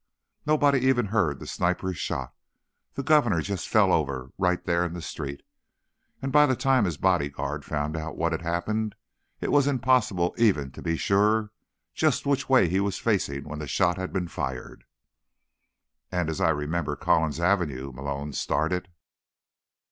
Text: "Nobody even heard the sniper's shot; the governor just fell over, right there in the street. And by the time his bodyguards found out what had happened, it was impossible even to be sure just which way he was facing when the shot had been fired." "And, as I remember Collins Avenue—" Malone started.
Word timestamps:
"Nobody 0.47 0.79
even 0.79 1.05
heard 1.05 1.37
the 1.39 1.45
sniper's 1.45 1.99
shot; 1.99 2.33
the 2.95 3.03
governor 3.03 3.39
just 3.39 3.69
fell 3.69 3.93
over, 3.93 4.31
right 4.39 4.65
there 4.65 4.83
in 4.83 4.93
the 4.93 4.99
street. 5.03 5.43
And 6.23 6.31
by 6.31 6.47
the 6.47 6.55
time 6.55 6.85
his 6.85 6.97
bodyguards 6.97 7.67
found 7.67 7.95
out 7.95 8.17
what 8.17 8.31
had 8.31 8.41
happened, 8.41 8.95
it 9.41 9.51
was 9.51 9.67
impossible 9.67 10.33
even 10.39 10.71
to 10.71 10.81
be 10.81 10.97
sure 10.97 11.51
just 11.93 12.25
which 12.25 12.49
way 12.49 12.67
he 12.67 12.79
was 12.79 12.97
facing 12.97 13.47
when 13.47 13.59
the 13.59 13.67
shot 13.67 13.97
had 13.97 14.11
been 14.11 14.27
fired." 14.27 14.85
"And, 16.11 16.31
as 16.31 16.41
I 16.41 16.49
remember 16.49 16.95
Collins 16.95 17.39
Avenue—" 17.39 17.91
Malone 17.91 18.33
started. 18.33 18.87